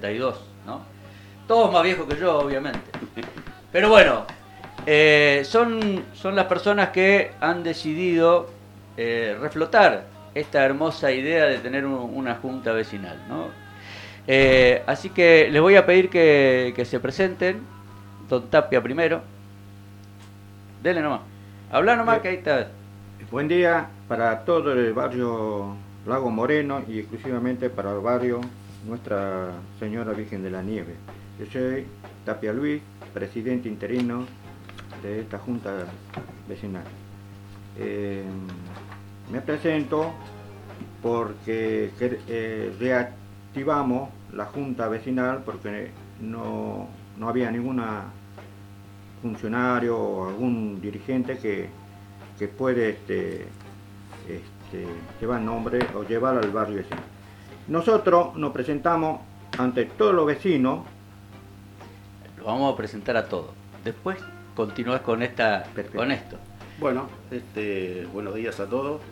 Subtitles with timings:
[0.00, 0.80] 32, ¿no?
[1.46, 2.80] Todos más viejos que yo, obviamente.
[3.72, 4.24] Pero bueno,
[4.86, 8.50] eh, son, son las personas que han decidido
[8.96, 13.46] eh, reflotar esta hermosa idea de tener una junta vecinal, ¿no?
[14.26, 17.62] Eh, así que les voy a pedir que, que se presenten.
[18.28, 19.22] Don Tapia primero.
[20.82, 21.20] Dele nomás.
[21.72, 22.68] Habla nomás que ahí está.
[23.30, 25.74] Buen día para todo el barrio
[26.06, 28.40] Lago Moreno y exclusivamente para el barrio
[28.86, 30.94] Nuestra Señora Virgen de la Nieve.
[31.38, 31.86] Yo soy
[32.24, 34.24] Tapia Luis, presidente interino
[35.02, 35.86] de esta junta
[36.48, 36.84] vecinal.
[37.78, 38.24] Eh,
[39.30, 40.12] me presento
[41.02, 45.90] porque eh, reactivamos la junta vecinal porque
[46.20, 46.88] no,
[47.18, 48.04] no había ninguna
[49.22, 51.68] funcionario o algún dirigente que,
[52.38, 53.46] que puede este,
[54.28, 54.86] este,
[55.20, 57.17] llevar nombre o llevar al barrio vecino.
[57.68, 59.20] Nosotros nos presentamos
[59.58, 60.86] ante todos los vecinos.
[62.38, 63.50] Lo vamos a presentar a todos.
[63.84, 64.18] Después
[64.56, 66.38] continúas con, esta, con esto.
[66.80, 69.02] Bueno, este, buenos días a todos.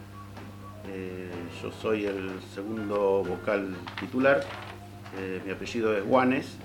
[0.89, 1.31] Eh,
[1.63, 4.43] yo soy el segundo vocal titular.
[5.19, 6.57] Eh, mi apellido es Juanes.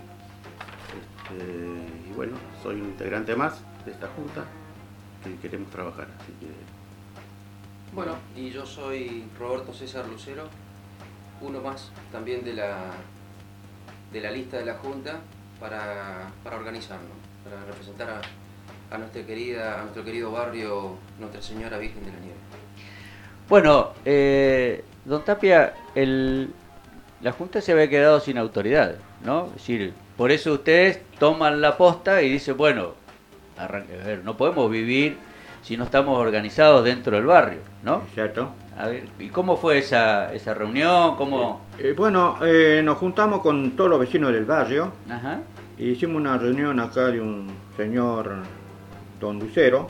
[1.31, 4.45] Este, y bueno, soy un integrante más de esta junta
[5.25, 6.07] que queremos trabajar.
[6.21, 6.47] Así que...
[7.93, 10.47] Bueno, y yo soy Roberto César Lucero,
[11.41, 12.77] uno más también de la,
[14.11, 15.19] de la lista de la junta
[15.59, 17.11] para, para organizarnos,
[17.43, 22.19] para representar a, a, nuestra querida, a nuestro querido barrio Nuestra Señora Virgen de la
[22.19, 22.35] Nieve.
[23.49, 26.53] Bueno, eh, don Tapia, el,
[27.21, 29.47] la Junta se había quedado sin autoridad, ¿no?
[29.47, 32.93] Es decir, por eso ustedes toman la posta y dicen, bueno,
[33.57, 35.17] arranque, a ver, no podemos vivir
[35.63, 38.03] si no estamos organizados dentro del barrio, ¿no?
[38.13, 38.51] Cierto.
[38.81, 41.15] A ver, ¿y cómo fue esa, esa reunión?
[41.15, 41.61] ¿Cómo...
[41.77, 44.91] Eh, eh, bueno, eh, nos juntamos con todos los vecinos del barrio.
[45.07, 45.41] Ajá.
[45.77, 48.37] Y hicimos una reunión acá de un señor
[49.19, 49.85] don Lucero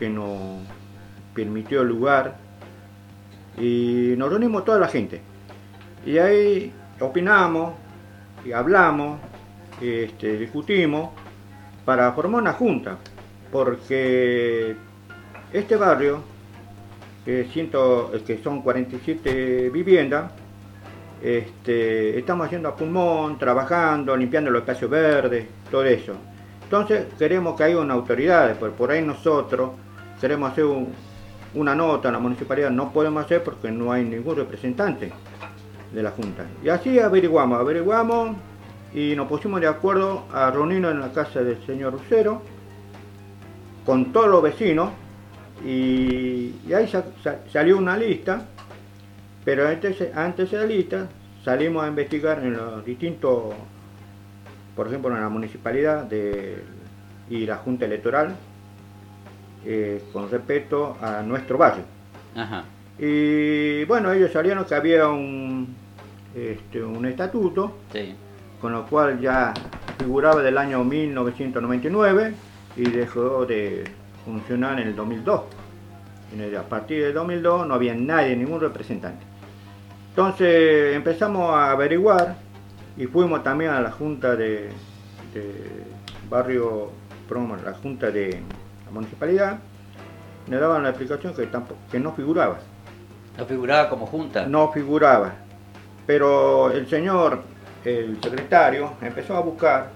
[0.00, 0.36] que nos
[1.32, 2.38] permitió el lugar
[3.56, 5.20] y nos reunimos toda la gente.
[6.04, 7.74] Y ahí opinamos
[8.44, 9.20] y hablamos,
[9.80, 11.10] este, discutimos
[11.84, 12.98] para formar una junta,
[13.52, 14.74] porque
[15.52, 16.20] este barrio,
[17.28, 20.32] que, siento, que son 47 viviendas,
[21.22, 26.14] este, estamos haciendo a pulmón, trabajando, limpiando los espacios verdes, todo eso.
[26.62, 29.72] Entonces queremos que haya una autoridad, por, por ahí nosotros
[30.18, 30.88] queremos hacer un,
[31.52, 35.12] una nota en la municipalidad no podemos hacer porque no hay ningún representante
[35.92, 36.46] de la Junta.
[36.64, 38.38] Y así averiguamos, averiguamos
[38.94, 42.40] y nos pusimos de acuerdo a reunirnos en la casa del señor Lucero
[43.84, 44.92] con todos los vecinos
[45.64, 46.90] y, ahí
[47.52, 48.42] salió una lista,
[49.44, 51.08] pero antes, antes de la lista
[51.44, 53.54] salimos a investigar en los distintos,
[54.76, 56.62] por ejemplo en la municipalidad de,
[57.30, 58.36] y la Junta Electoral,
[59.64, 61.84] eh, con respecto a nuestro barrio.
[62.98, 65.74] Y bueno, ellos salieron que había un,
[66.34, 67.78] este, un estatuto,
[68.60, 69.52] con lo cual ya
[69.98, 72.34] figuraba del año 1999
[72.76, 73.84] y dejó de
[74.28, 75.40] funcionar en el 2002.
[76.58, 79.24] A partir del 2002 no había nadie, ningún representante.
[80.10, 82.36] Entonces empezamos a averiguar
[82.96, 84.68] y fuimos también a la junta de,
[85.32, 85.84] de
[86.28, 86.90] barrio,
[87.64, 88.42] la junta de
[88.90, 89.58] municipalidad,
[90.46, 92.58] me daban la explicación que, tampoco, que no figuraba.
[93.36, 94.46] ¿No figuraba como junta?
[94.46, 95.34] No figuraba.
[96.06, 97.42] Pero el señor,
[97.84, 99.90] el secretario, empezó a buscar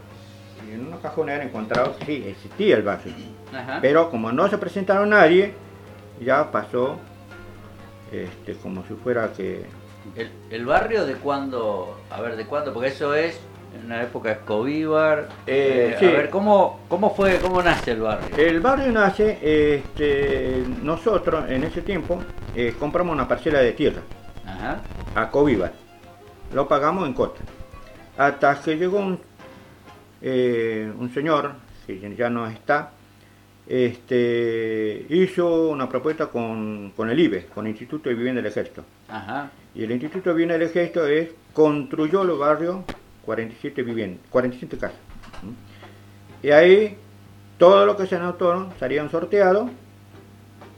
[0.69, 3.13] y en una cajonera encontraba que sí, existía el barrio.
[3.81, 5.55] Pero como no se presentaron nadie,
[6.21, 6.99] ya pasó
[8.11, 9.65] este, como si fuera que...
[10.17, 11.97] ¿El, ¿El, barrio de cuándo?
[12.11, 12.73] A ver, ¿de cuándo?
[12.73, 13.41] Porque eso es
[13.75, 15.29] en una época Escovíbar.
[15.47, 18.37] Eh, eh, a ver, ¿cómo, ¿cómo fue, cómo nace el barrio?
[18.37, 19.39] El barrio nace,
[19.77, 22.19] este, nosotros en ese tiempo
[22.55, 24.03] eh, compramos una parcela de tierra
[25.15, 25.73] a Covíbar.
[26.53, 27.41] Lo pagamos en costa.
[28.17, 29.19] Hasta que llegó un,
[30.23, 31.53] un señor,
[31.87, 32.93] que ya no está,
[33.67, 38.85] este, hizo una propuesta con, con, el IBE, con el Instituto de Vivienda del Ejército.
[39.75, 42.79] Y el Instituto de Vivienda del Ejército es, construyó los barrios
[43.25, 44.99] 47 viviendas, 47 casas.
[46.43, 46.97] Y ahí
[47.59, 49.71] todo lo que se anotó salían sorteados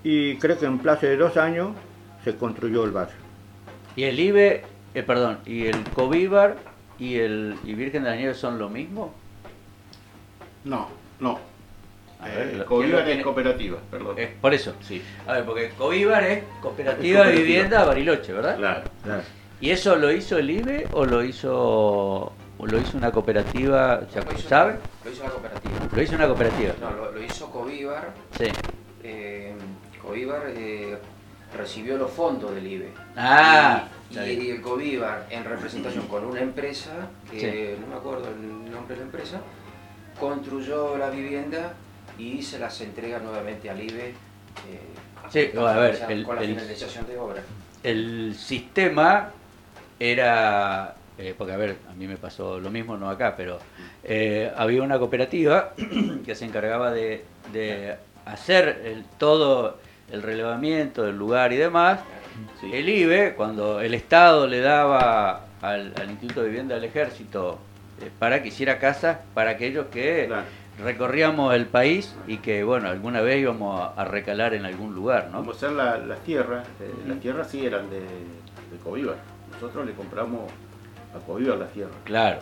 [0.02, 1.70] y creo que en plazo de dos años
[2.22, 3.16] se construyó el barrio.
[3.96, 4.64] ¿Y el IBE,
[4.94, 6.56] eh, perdón, y el Covíbar
[6.98, 9.14] y el y Virgen de la Nieve son lo mismo?
[10.64, 10.88] No,
[11.20, 11.38] no.
[12.26, 14.16] Eh, Covíbar es cooperativa, perdón.
[14.40, 15.02] por eso, sí.
[15.26, 18.56] A ver, porque Covíbar es cooperativa, de vivienda Bariloche, ¿verdad?
[18.56, 19.22] Claro, claro.
[19.60, 22.32] ¿Y eso lo hizo el IBE o lo hizo
[22.66, 24.00] lo hizo una cooperativa,
[24.48, 24.76] ¿sabe?
[25.04, 25.74] Lo hizo una cooperativa.
[25.92, 26.74] Lo hizo una cooperativa.
[26.80, 28.12] No, lo, hizo Covíbar.
[28.38, 28.46] Sí.
[29.02, 29.54] Eh,
[30.00, 30.98] Covíbar eh,
[31.56, 32.92] recibió los fondos del IBE.
[33.16, 33.84] Ah.
[34.10, 36.92] Y, el Covíbar, en representación con una empresa,
[37.30, 39.40] que no me acuerdo el nombre de la empresa,
[40.18, 41.74] construyó la vivienda
[42.18, 44.08] y se las entrega nuevamente al IBE.
[44.08, 44.14] Eh,
[45.30, 47.42] sí, a ver, el, con la finalización de obra.
[47.82, 49.30] El sistema
[49.98, 53.58] era eh, porque a ver, a mí me pasó lo mismo, no acá, pero
[54.02, 55.72] eh, había una cooperativa
[56.24, 57.24] que se encargaba de,
[58.24, 59.78] hacer el, todo
[60.10, 62.00] el relevamiento del lugar y demás.
[62.64, 67.60] El IBE, cuando el Estado le daba al, Instituto de Vivienda del Ejército
[68.04, 70.28] eh, para que hiciera casas para aquellos que
[70.82, 75.38] recorríamos el país y que, bueno, alguna vez íbamos a, recalar en algún lugar, ¿no?
[75.38, 76.66] Como ser las tierras,
[77.06, 79.14] las tierras sí eran de, de
[79.52, 80.50] Nosotros le compramos
[81.14, 81.92] a la tierra.
[82.04, 82.40] Claro,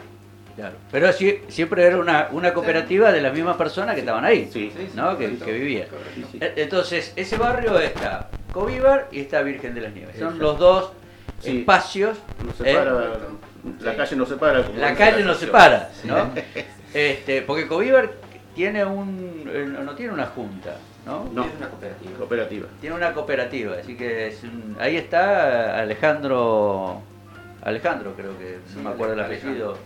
[0.56, 0.76] claro.
[0.91, 4.73] Pero sí, siempre era una, una cooperativa de las mismas personas que estaban ahí, sí,
[4.94, 5.17] ¿no?
[5.19, 5.88] Que, vivían.
[6.41, 10.19] E, entonces, ese barrio está Covíbar y está Virgen de las Nieves.
[10.19, 10.93] Son los dos
[11.43, 12.19] espacios.
[12.65, 12.76] ¿eh?
[13.81, 14.64] La calle no separa.
[14.76, 16.31] La calle no separa, ¿no?
[16.94, 18.11] este, porque Covíbar
[18.55, 20.76] tiene un, eh, no tiene una junta,
[21.06, 21.25] ¿no?
[21.32, 22.19] No, tiene una cooperativa.
[22.19, 22.67] cooperativa.
[22.81, 24.37] Tiene una cooperativa, así que
[24.79, 27.03] ahí está Alejandro
[27.62, 29.79] Alejandro, creo que, no me acuerdo el apellido.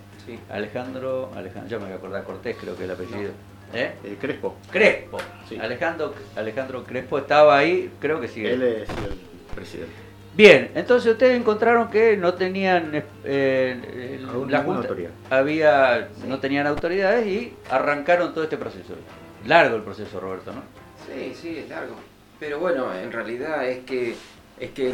[0.50, 3.31] Alejandro, Alejandro, yo me voy a acordar Cortés, creo que el apellido.
[3.75, 3.93] ¿Eh?
[4.02, 4.17] ¿Eh?
[4.20, 4.56] Crespo.
[4.70, 5.19] Crespo.
[5.61, 8.44] Alejandro, Alejandro Crespo estaba ahí, creo que sí.
[8.44, 9.19] Él es el
[9.55, 10.06] presidente.
[10.37, 15.11] Bien, entonces ustedes encontraron que no tenían eh, la autoridad.
[15.31, 18.94] había, no tenían autoridades y arrancaron todo este proceso.
[19.47, 20.62] Largo el proceso, Roberto, ¿no?
[21.06, 21.94] Sí, sí, es largo.
[22.38, 24.15] Pero bueno, en realidad es que
[24.61, 24.91] es que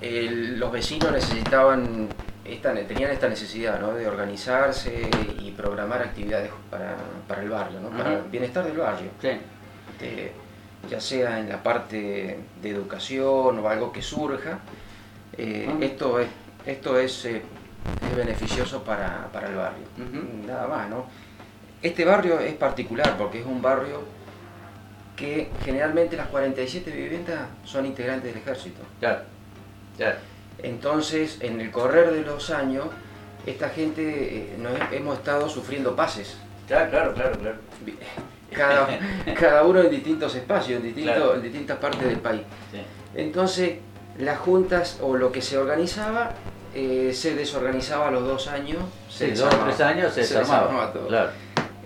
[0.00, 2.08] el, los vecinos necesitaban,
[2.44, 5.08] esta, tenían esta necesidad de organizarse
[5.40, 6.96] y programar actividades para,
[7.40, 9.10] el barrio, para el bienestar del barrio.
[9.22, 10.32] Este,
[10.88, 14.60] ya sea en la parte de educación o algo que surja,
[15.36, 16.28] eh, esto es,
[16.64, 17.42] esto es, eh,
[18.16, 19.84] beneficioso para, el barrio.
[20.46, 21.06] Nada más, ¿no?
[21.82, 24.02] Este barrio es particular porque es un barrio
[25.14, 28.82] que generalmente las 47 viviendas son integrantes del ejército.
[29.00, 29.22] Claro.
[30.62, 32.86] Entonces, en el correr de los años,
[33.46, 34.56] esta gente eh,
[34.92, 36.36] hemos estado sufriendo pases.
[36.66, 37.56] Claro, claro, claro,
[39.38, 42.42] Cada, uno en distintos espacios, en, distintas partes del país.
[43.14, 43.78] Entonces,
[44.18, 46.32] las juntas o lo que se organizaba
[46.74, 48.78] eh, se desorganizaba a los dos años.
[49.08, 50.92] Sí, dos o tres años se, desarmaba.
[50.92, 51.08] todo.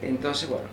[0.03, 0.67] Entonces, bueno,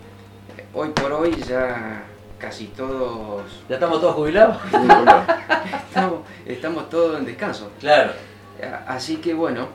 [0.74, 2.04] hoy por hoy ya
[2.38, 3.42] casi todos...
[3.68, 4.56] ¿Ya estamos todos jubilados?
[6.46, 7.70] estamos, todos en descanso.
[7.80, 8.12] Claro.
[8.86, 9.68] Así que bueno,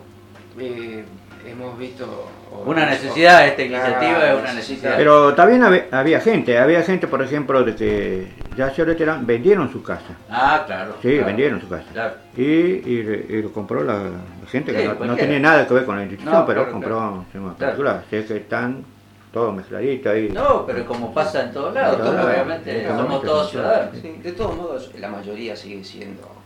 [0.59, 1.05] eh,
[1.45, 2.29] hemos visto...
[2.65, 4.93] Una necesidad, esta iniciativa es una necesidad.
[4.95, 9.81] Pero también había, gente, había gente, por ejemplo, de que ya se retiraron, vendieron su
[9.81, 10.15] casa.
[10.29, 10.95] Ah, claro.
[11.01, 11.85] Sí, vendieron su casa.
[11.91, 12.13] Claro.
[12.37, 14.03] Y, y, lo compró la,
[14.49, 17.55] gente que no, tiene nada que ver con la institución, pero compró claro.
[17.57, 18.03] particular.
[18.09, 18.85] que están
[19.33, 20.29] todo mezcladito ahí.
[20.29, 24.01] No, pero como pasa en todos lados, obviamente, somos todos ciudadanos.
[24.01, 26.42] de todos modos, la mayoría sigue siendo.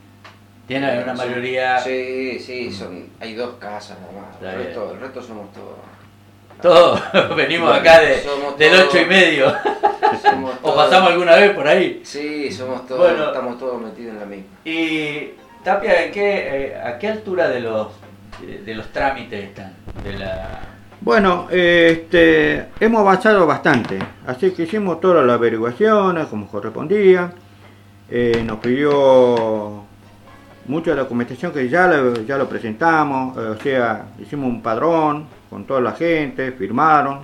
[0.67, 1.79] Tiene una mayoría.
[1.79, 4.41] Sí, sí, son, hay dos casas nada más.
[4.41, 5.77] El resto, el resto, somos todos.
[6.61, 7.01] Todos,
[7.35, 8.23] venimos acá de,
[8.57, 9.47] del ocho y medio.
[10.63, 12.01] o pasamos alguna vez por ahí.
[12.03, 14.45] Sí, somos todos, estamos todos metidos en la misma.
[14.65, 15.33] Y
[15.63, 17.87] Tapia, qué, eh, ¿a qué altura de los,
[18.41, 19.73] de los trámites están?
[20.03, 20.59] De la
[20.99, 27.31] bueno, este, hemos avanzado bastante, así que hicimos todas las averiguaciones como correspondía.
[28.09, 29.85] Eh, nos pidió
[30.67, 35.65] mucha documentación que ya lo, ya lo presentamos, eh, o sea, hicimos un padrón con
[35.65, 37.19] toda la gente, firmaron.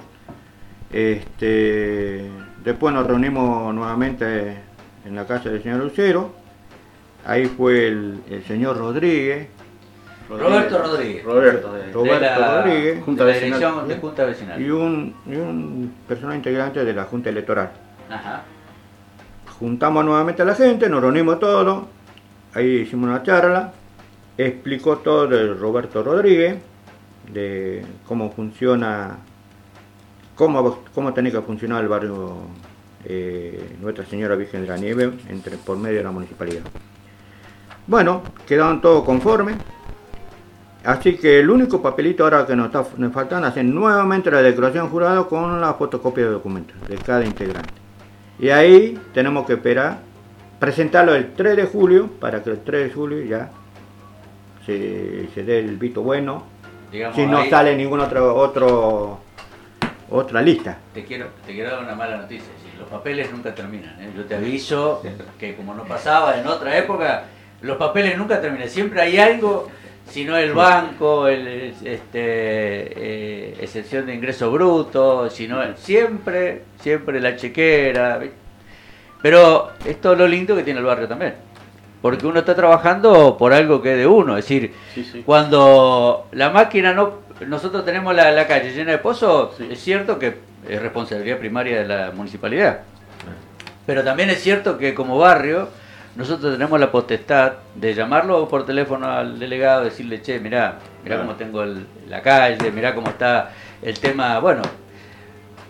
[0.92, 2.30] Este,
[2.64, 4.58] después nos reunimos nuevamente
[5.06, 6.32] en la casa del señor Lucero.
[7.26, 9.48] Ahí fue el, el señor Rodríguez,
[10.30, 11.24] Roberto Rodríguez.
[11.24, 13.04] Roberto, Rodríguez.
[13.04, 14.62] Junta de Junta Vecinal.
[14.62, 17.72] Y un, y un personal integrante de la Junta Electoral.
[18.10, 18.44] Ajá.
[19.60, 21.86] Juntamos nuevamente a la gente, nos reunimos todos,
[22.54, 23.74] ahí hicimos una charla,
[24.38, 26.58] explicó todo de Roberto Rodríguez,
[27.32, 29.18] de cómo funciona,
[30.36, 32.36] cómo, cómo tiene que funcionar el barrio
[33.06, 35.12] eh, Nuestra Señora Virgen de la Nieve
[35.66, 36.64] por medio de la municipalidad.
[37.88, 39.58] Bueno, quedaron todos conformes,
[40.84, 44.90] Así que el único papelito ahora que nos, está, nos faltan hacer nuevamente la declaración
[44.90, 47.74] jurada con la fotocopia de documentos de cada integrante.
[48.38, 50.00] Y ahí tenemos que esperar,
[50.64, 53.50] presentarlo el 3 de julio para que el 3 de julio ya
[54.66, 56.46] se, dé el visto bueno
[57.14, 59.20] si no sale ningún otro otro
[60.10, 60.78] otra lista.
[60.94, 62.48] Te quiero, te quiero dar una mala noticia.
[62.80, 64.02] los papeles nunca terminan.
[64.02, 64.10] ¿eh?
[64.16, 65.04] Yo te aviso
[65.38, 67.26] que como no pasaba en otra época,
[67.62, 68.70] los papeles nunca terminan.
[68.70, 69.68] Siempre hay algo,
[70.08, 77.36] si no el banco, el, este, eh, excepción de ingreso bruto, sino siempre, siempre la
[77.36, 78.22] chequera.
[79.24, 81.34] Pero esto es lo lindo que tiene el barrio también.
[82.02, 84.38] Porque uno está trabajando por algo que es de uno.
[84.38, 84.74] Es decir,
[85.26, 90.38] cuando la máquina no nosotros tenemos la, calle llena de pozos, es cierto que
[90.68, 92.82] es responsabilidad primaria de la municipalidad.
[93.86, 95.70] Pero también es cierto que como barrio,
[96.16, 101.36] nosotros tenemos la potestad de llamarlo por teléfono al delegado, decirle, che, mirá, mirá cómo
[101.36, 101.66] tengo
[102.08, 103.52] la calle, mirá cómo está
[103.82, 104.62] el tema, bueno,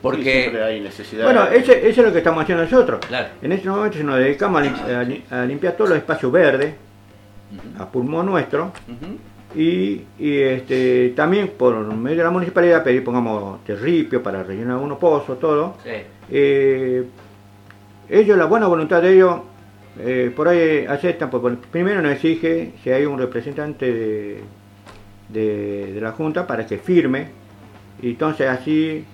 [0.04, 0.52] porque...
[0.62, 1.24] hay necesidad.
[1.24, 3.00] Bueno, eso, es lo que estamos haciendo nosotros.
[3.42, 4.62] En este momento nos dedicamos
[5.32, 6.76] a, limpiar todos los espacios verdes,
[7.80, 8.74] a pulmón nuestro,
[9.56, 15.40] y, este, también por medio de la municipalidad pedir, pongamos, terripio para rellenar algunos pozos,
[15.40, 15.78] todo.
[16.30, 17.06] Eh,
[18.10, 19.40] ellos, la buena voluntad de ellos,
[20.00, 24.44] eh, por ahí aceptan, porque primero nos exige si hay un representante
[25.30, 27.28] de, la Junta para que firme,
[28.02, 29.06] y entonces así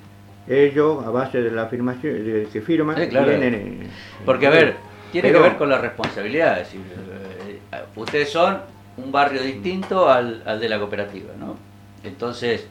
[0.48, 3.90] ellos, a base de la afirmación de que firman, vienen,
[4.26, 4.76] Porque, a ver,
[5.12, 7.60] tiene que ver con la responsabilidad, es decir, eh,
[7.96, 8.60] ustedes son
[8.98, 11.56] un barrio distinto al, de la cooperativa, ¿no?
[12.04, 12.68] Entonces,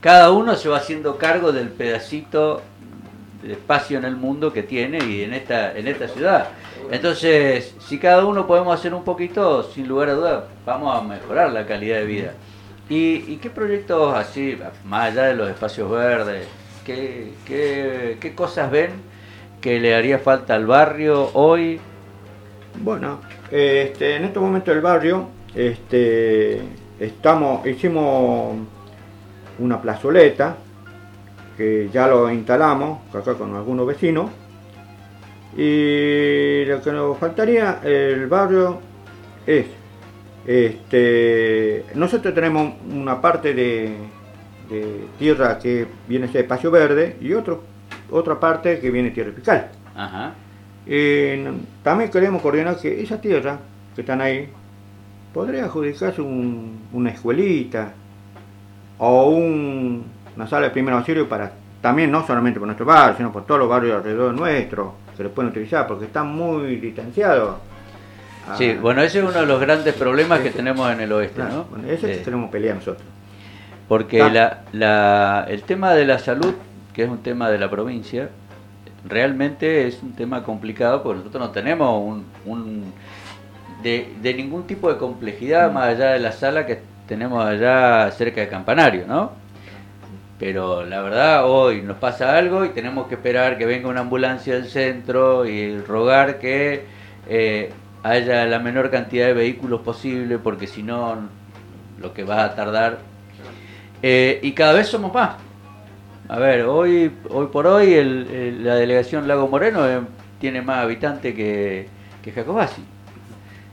[0.00, 2.62] cada uno se va haciendo cargo del pedacito
[3.42, 6.48] de espacio en el mundo que tiene y en esta, en esta ciudad.
[6.90, 11.52] Entonces, si cada uno podemos hacer un poquito, sin lugar a dudas, vamos a mejorar
[11.52, 12.32] la calidad de vida.
[12.88, 16.46] ¿Y, qué proyectos así, más allá de los espacios verdes,
[17.46, 18.90] qué, qué cosas ven
[19.60, 21.80] que le haría falta al barrio hoy?
[22.80, 26.60] Bueno, este, en este momento el barrio este,
[27.00, 28.56] estamos, hicimos
[29.58, 30.56] una plazoleta
[31.56, 34.30] que ya lo instalamos acá con algunos vecinos
[35.56, 38.78] y lo que nos faltaría el barrio
[39.44, 39.66] es
[40.46, 43.96] este nosotros tenemos una parte de,
[45.18, 47.62] tierra que viene a ser espacio verde y otro,
[48.10, 49.70] otra parte que viene tierra fiscal
[51.82, 53.58] también queremos coordinar que esa tierra
[53.94, 54.48] que están ahí
[55.34, 57.92] podría adjudicarse una escuelita
[58.98, 63.44] o una sala de primer auxilio para también no solamente por nuestro barrio, sino por
[63.44, 67.56] todos los barrios alrededor nuestro, que lo pueden utilizar porque están muy distanciados.
[68.56, 71.66] Sí, bueno, ese es uno de los grandes problemas que tenemos en el oeste, ¿no?
[71.86, 73.06] ese que tenemos pelea nosotros.
[73.88, 74.18] Porque
[74.72, 76.54] la, el tema de la salud,
[76.92, 78.28] que es un tema de la provincia,
[79.06, 82.92] realmente es un tema complicado porque nosotros no tenemos un
[83.82, 85.74] de, de ningún tipo de complejidad mm.
[85.74, 89.32] más allá de la sala que tenemos allá cerca del campanario, ¿no?
[90.38, 94.54] Pero la verdad, hoy nos pasa algo y tenemos que esperar que venga una ambulancia
[94.54, 96.84] del centro y rogar que
[97.28, 97.72] eh,
[98.04, 101.16] haya la menor cantidad de vehículos posible, porque si no,
[101.98, 102.98] lo que va a tardar.
[104.02, 105.36] Eh, y cada vez somos más.
[106.28, 107.94] A ver, hoy, hoy por hoy
[108.60, 110.00] la delegación Lago Moreno eh,
[110.40, 111.88] tiene más habitantes que,
[112.22, 112.82] que Jacobasi.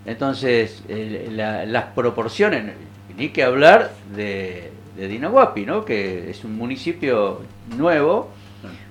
[0.05, 2.73] Entonces, las proporciones,
[3.17, 5.83] ni que hablar de, de Dinahuapi, ¿no?
[5.83, 7.41] que es un municipio
[7.75, 8.29] nuevo,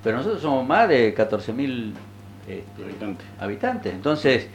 [0.02, 1.92] pero nosotros somos más de 14.000
[2.48, 3.92] este, habitantes.
[3.92, 4.48] Entonces,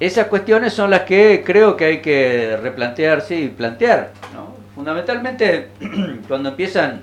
[0.00, 4.12] esas cuestiones son las que creo que hay que replantearse y plantear.
[4.34, 4.51] ¿no?
[4.82, 5.68] Fundamentalmente,
[6.26, 7.02] cuando empiezan,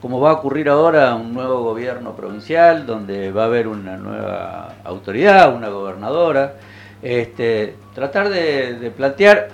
[0.00, 4.76] como va a ocurrir ahora, un nuevo gobierno provincial, donde va a haber una nueva
[4.82, 6.54] autoridad, una gobernadora,
[7.02, 9.50] este, tratar de, plantear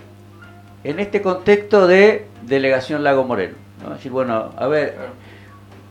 [0.85, 3.57] en este contexto de delegación Lago Moreno.
[3.83, 3.95] ¿no?
[3.95, 4.95] Decir, bueno, a ver,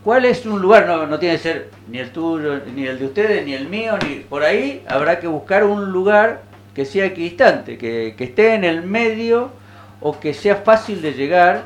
[0.05, 0.87] ¿cuál es un lugar?
[0.87, 3.97] No, no tiene que ser ni el tuyo, ni el de ustedes, ni el mío,
[4.07, 8.63] ni por ahí habrá que buscar un lugar que sea equidistante, que, que esté en
[8.63, 9.59] el medio
[10.01, 11.63] o que sea fácil de llegar,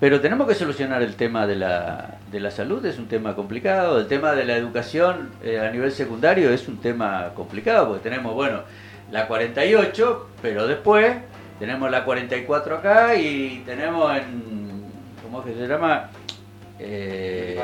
[0.00, 3.98] pero tenemos que solucionar el tema de la, de la salud, es un tema complicado,
[3.98, 8.34] el tema de la educación eh, a nivel secundario es un tema complicado, porque tenemos,
[8.34, 8.62] bueno,
[9.10, 11.14] la 48, pero después
[11.58, 14.84] tenemos la 44 acá y tenemos en.
[15.22, 16.10] ¿Cómo es que se llama?
[16.78, 17.62] Eh,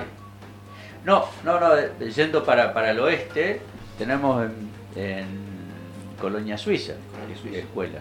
[1.04, 3.60] no, no, no, yendo para, para el oeste,
[3.98, 4.48] tenemos
[4.94, 5.50] en,
[6.20, 6.92] Colonia Suiza,
[7.40, 7.98] Suiza, escuela.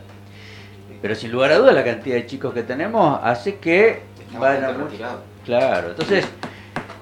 [1.01, 4.01] Pero sin lugar a dudas, la cantidad de chicos que tenemos hace que
[4.37, 4.75] vayan
[5.45, 6.27] Claro, entonces.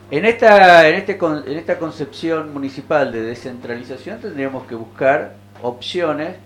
[0.10, 6.38] En esta, en, este, en esta concepción municipal de descentralización tendríamos que buscar opciones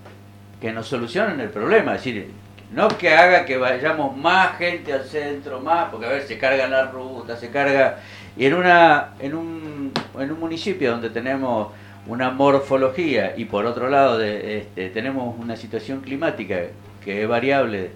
[0.59, 1.93] que nos solucionen el problema.
[1.93, 2.31] Es decir,
[2.71, 6.67] no que haga que vayamos más gente al centro, más, porque a ver, se carga
[6.67, 7.99] la ruta, se carga...
[8.35, 11.67] Y en, una, en, un, en un municipio donde tenemos
[12.07, 16.61] una morfología y por otro lado de, este, tenemos una situación climática
[17.03, 17.91] que es variable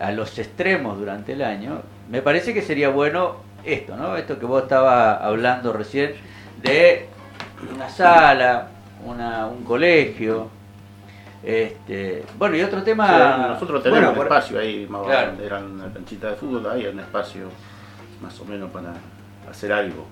[0.00, 4.16] a los extremos durante el año, me parece que sería bueno esto, ¿no?
[4.16, 6.14] Esto que vos estabas hablando recién
[6.62, 7.08] de
[7.74, 8.68] una sala,
[9.04, 10.48] una, un colegio,
[11.42, 13.48] este, bueno, y otro tema.
[13.48, 15.06] nosotros tenemos un espacio ahí, más
[15.40, 17.48] era una canchita de fútbol, ahí hay un espacio
[18.20, 18.94] más o menos para
[19.50, 20.06] hacer algo.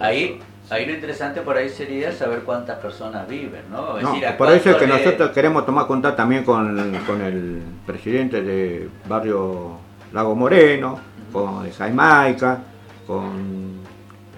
[0.00, 0.40] Ahí,
[0.70, 3.96] ahí lo interesante por ahí sería saber cuántas personas viven, ¿no?
[4.36, 9.78] por eso es que nosotros queremos tomar contacto también con, el presidente de barrio
[10.12, 10.98] Lago Moreno,
[11.32, 12.58] con Jaimaica,
[13.06, 13.80] con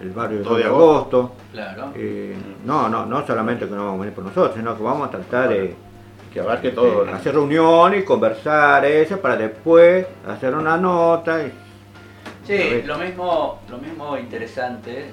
[0.00, 1.32] el barrio de agosto.
[1.52, 1.92] Claro.
[1.94, 5.08] Eh, no, no, no solamente que no vamos a venir por nosotros, sino que vamos
[5.08, 5.74] a tratar de
[6.32, 7.06] que abarque todo.
[7.14, 11.40] hacer reuniones y conversar eso para después hacer una nota.
[12.46, 15.10] sí, lo mismo, lo mismo interesante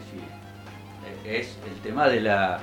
[1.25, 2.60] es el tema de la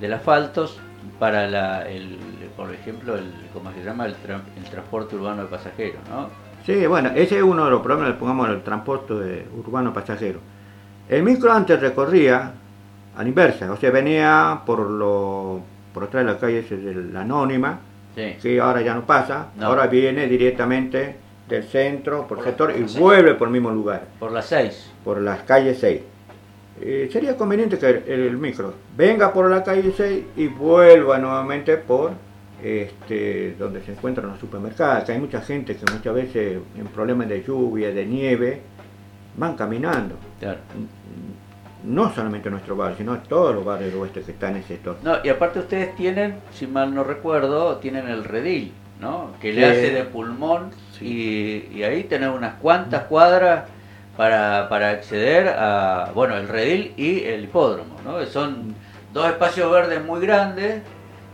[0.00, 0.78] del asfaltos
[1.18, 2.18] para la, el,
[2.56, 4.06] por ejemplo, el, ¿cómo se llama?
[4.06, 4.14] El,
[4.56, 6.28] el transporte urbano de pasajeros, ¿no?
[6.64, 10.40] Sí, bueno, ese es uno de los problemas, pongamos el transporte de urbano pasajero.
[11.08, 12.52] El micro antes recorría
[13.16, 15.62] a la inversa, o sea, venía por lo
[15.94, 17.80] por atrás de la calle de la Anónima,
[18.14, 21.16] que ahora ya no pasa, ahora viene directamente
[21.48, 24.02] del centro, por, el sector, y vuelve por el mismo lugar.
[24.20, 24.92] Por las 6.
[25.04, 26.02] Por las calles 6.
[26.80, 32.12] Eh, sería conveniente que el, micro venga por la calle 6 y vuelva nuevamente por
[32.62, 35.04] este, donde se encuentran los supermercados.
[35.04, 38.60] Que hay mucha gente que muchas veces en problemas de lluvia, de nieve,
[39.36, 40.16] van caminando.
[40.38, 40.60] Claro
[41.84, 44.96] no solamente nuestro barrio, sino todos los barrios del oeste que están en ese sector.
[45.02, 49.32] No, y aparte ustedes tienen, si mal no recuerdo, tienen el redil, ¿no?
[49.40, 50.70] Que le hace de pulmón
[51.00, 53.64] y, ahí tenés unas cuantas cuadras
[54.18, 58.26] para, para acceder a, bueno, el redil y el hipódromo, ¿no?
[58.26, 58.74] Son
[59.12, 60.82] dos espacios verdes muy grandes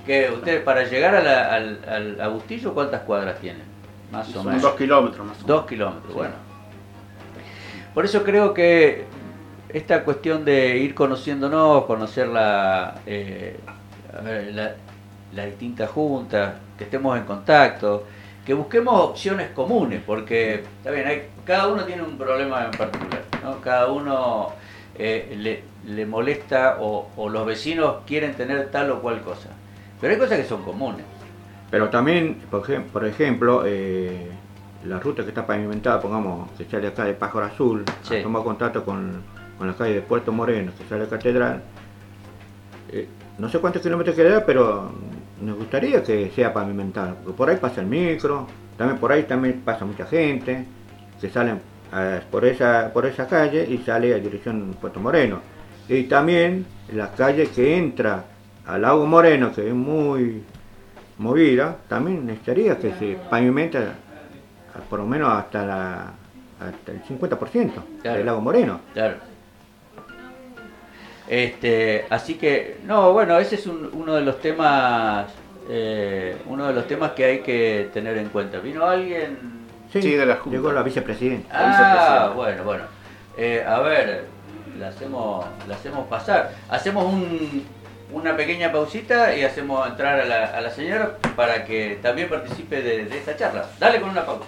[0.05, 3.63] que ustedes para llegar a al, al, a Bustillo, ¿cuántas cuadras tienen?
[4.13, 4.61] Más o menos.
[4.61, 5.47] Dos kilómetros más o menos.
[5.47, 6.35] Dos kilómetros, bueno.
[7.95, 9.07] Por eso creo que
[9.71, 13.59] esta cuestión de ir conociéndonos, conocer la, eh,
[15.33, 18.05] las distintas juntas, que estemos en contacto,
[18.45, 23.23] que busquemos opciones comunes, porque está bien, hay, cada uno tiene un problema en particular,
[23.43, 23.61] ¿no?
[23.61, 24.53] cada uno
[24.99, 29.51] eh, le, le, molesta o, los vecinos quieren tener tal o cual cosa,
[30.01, 31.05] pero hay cosas que son comunes.
[31.71, 34.31] Pero también, por, ejemplo, eh,
[34.85, 38.21] la ruta que está pavimentada, pongamos, que sale acá de Pájaro Azul, sí.
[38.23, 39.23] toma contacto con
[39.59, 41.63] con la calle de Puerto Moreno, que sale la catedral.
[42.91, 44.93] Eh, no sé cuántos kilómetros queda, pero
[45.45, 49.63] nos gustaría que sea pavimentado, porque por ahí pasa el micro, también por ahí también
[49.65, 50.65] pasa mucha gente,
[51.21, 51.61] que salen
[52.31, 55.41] por, esa, por esa calle y sale a dirección Puerto Moreno.
[55.89, 58.25] Y también la calle que entra
[58.67, 60.43] al lago Moreno, que es muy
[61.19, 63.95] movida, también necesitaría que se pavimenta
[64.91, 66.13] por lo menos hasta, la,
[66.61, 68.81] hasta el 50% del lago Moreno.
[68.93, 69.34] Claro.
[71.29, 75.27] Este, así que, no, bueno, ese es uno de los temas,
[75.69, 78.59] eh, uno de los temas que hay que tener en cuenta.
[78.59, 79.39] ¿Vino alguien?
[79.93, 80.57] Sí, de la Junta.
[80.57, 81.49] llegó la vicepresidenta.
[81.53, 82.85] Ah, bueno, bueno.
[83.37, 84.25] Eh, a ver,
[84.79, 86.51] la hacemos, la hacemos pasar.
[86.69, 87.65] Hacemos un,
[88.13, 92.83] una pequeña pausita y hacemos entrar a la, a la señora para que también participe
[92.83, 93.67] de, de esta charla.
[93.79, 94.45] Dale con una pausa.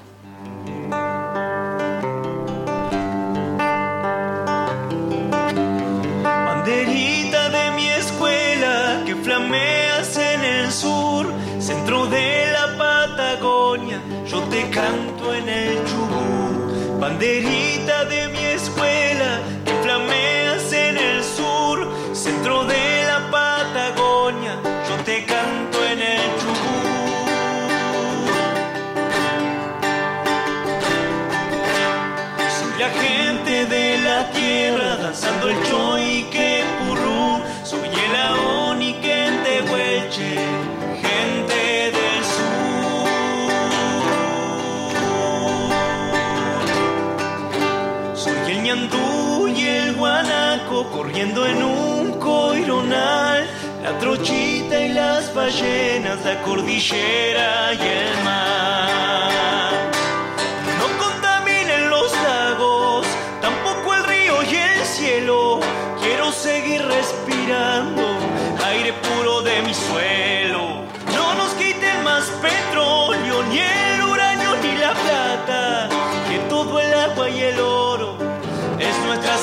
[51.34, 53.46] En un coironal,
[53.82, 58.55] la trochita y las ballenas, la cordillera y el mar.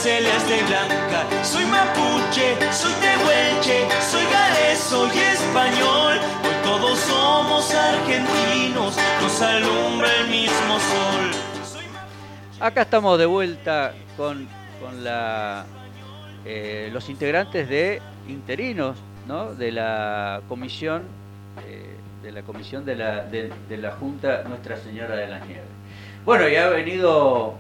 [0.04, 1.44] Celeste blanca.
[1.44, 6.20] Soy mapuche, soy tehuelche, soy galés, soy español.
[6.44, 11.32] Hoy todos somos argentinos, nos alumbra el mismo sol.
[12.60, 14.46] Acá estamos de vuelta con,
[14.82, 15.66] con la,
[16.44, 19.54] eh, los integrantes de interinos ¿no?
[19.56, 21.04] de la comisión
[21.66, 25.63] eh, de la comisión de la, de, la Junta Nuestra Señora de las Nieves.
[26.26, 27.58] Bueno, ya ha venido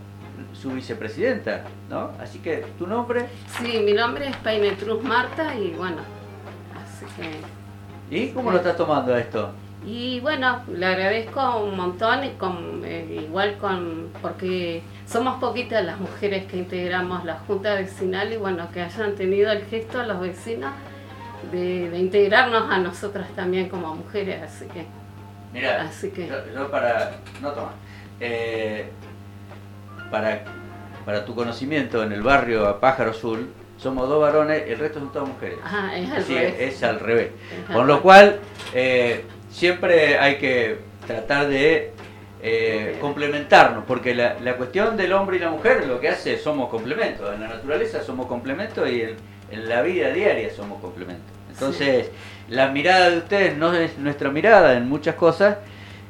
[0.53, 2.11] su vicepresidenta, ¿no?
[2.19, 3.27] Así que, ¿tu nombre?
[3.59, 6.01] Sí, mi nombre es Painetruz Marta y bueno,
[6.81, 8.15] así que...
[8.15, 9.51] ¿Y cómo lo estás tomando esto?
[9.85, 15.99] Y bueno, le agradezco un montón y con, eh, igual con, porque somos poquitas las
[15.99, 20.71] mujeres que integramos la Junta Vecinal y bueno, que hayan tenido el gesto los vecinos
[21.51, 24.85] de, integrarnos a nosotras también como mujeres, así que...
[25.51, 26.27] Mira, así que...
[26.27, 27.17] Yo, para...
[27.41, 27.71] No toma.
[28.19, 28.89] Eh,
[30.13, 30.43] para,
[31.05, 35.11] para tu conocimiento, en el barrio a Pájaro Azul, somos dos varones, el resto son
[35.11, 35.57] todas mujeres.
[35.63, 36.55] Ah, es al revés.
[36.59, 37.31] Es al revés.
[37.73, 38.39] Con lo cual,
[38.75, 41.93] eh, siempre hay que tratar de
[42.43, 46.69] eh, complementarnos, porque la, la, cuestión del hombre y la mujer lo que hace somos
[46.69, 47.33] complementos.
[47.33, 49.15] En la naturaleza somos complementos y en,
[49.49, 51.25] en la vida diaria somos complementos.
[51.49, 52.11] Entonces,
[52.49, 55.57] la mirada de ustedes no es nuestra mirada en muchas cosas.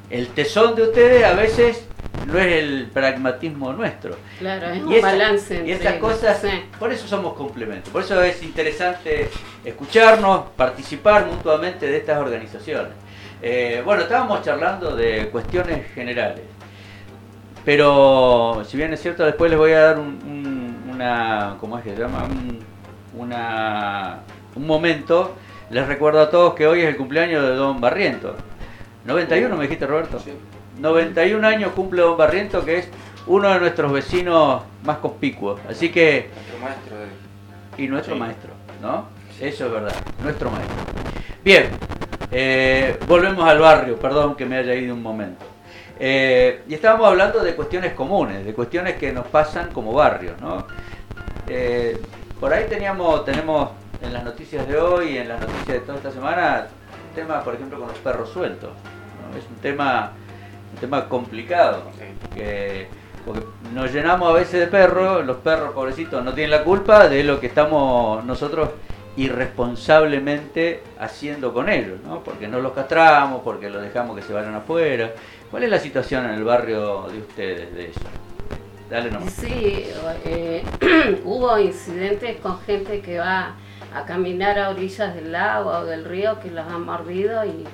[0.09, 1.87] El tesón de ustedes a veces
[2.25, 4.15] no es el pragmatismo nuestro.
[4.39, 5.63] Claro, es un balance.
[5.65, 6.43] y estas cosas,
[6.79, 7.91] por eso somos complementos.
[7.91, 9.29] Por eso es interesante
[9.63, 12.93] escucharnos, participar mutuamente de estas organizaciones.
[13.41, 16.41] Eh, bueno, estábamos charlando de cuestiones generales.
[17.65, 21.95] Pero, si bien es cierto, después les voy a dar un, una, ¿cómo es que
[21.95, 22.27] se llama?
[23.17, 24.19] una,
[24.55, 25.35] un momento.
[25.69, 28.35] Les recuerdo a todos que hoy es el cumpleaños de Don Barriento.
[29.05, 30.19] 91 me dijiste Roberto.
[30.79, 32.89] 91 años cumple Don Barriento, que es
[33.27, 35.59] uno de nuestros vecinos más conspicuos.
[35.69, 36.29] Así que...
[36.33, 36.95] Nuestro maestro.
[37.77, 38.49] Y nuestro maestro,
[38.81, 39.07] ¿no?
[39.39, 40.75] Eso es verdad, nuestro maestro.
[41.43, 41.69] Bien,
[42.31, 45.45] eh, volvemos al barrio, perdón que me haya ido un momento.
[45.99, 50.65] Eh, y estábamos hablando de cuestiones comunes, de cuestiones que nos pasan como barrio, ¿no?
[51.47, 51.99] Eh,
[52.39, 56.11] por ahí teníamos, tenemos en las noticias de hoy, en las noticias de toda esta
[56.11, 56.67] semana,
[57.15, 58.71] tema, por ejemplo, con los perros sueltos.
[59.37, 60.11] Es un tema,
[60.83, 61.83] tema complicado,
[62.35, 62.87] que,
[63.25, 63.41] porque
[63.73, 67.39] nos llenamos a veces de perros, los perros pobrecitos no tienen la culpa de lo
[67.39, 68.69] que estamos nosotros
[69.15, 72.21] irresponsablemente haciendo con ellos, ¿no?
[72.21, 75.11] porque no los castramos, porque los dejamos que se vayan afuera.
[75.49, 78.01] ¿Cuál es la situación en el barrio de ustedes de eso?
[78.89, 79.31] Dale nomás.
[79.31, 79.85] Sí,
[80.25, 80.63] eh,
[81.23, 83.55] hubo incidentes con gente que va
[83.95, 87.65] a caminar a orillas del lago o del río que los han mordido y,